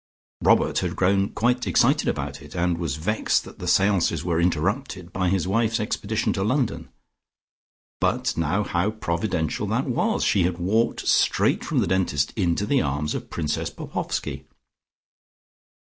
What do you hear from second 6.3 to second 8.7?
to London. But now